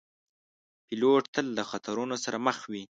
[0.85, 2.83] پیلوټ تل له خطرونو سره مخ وي.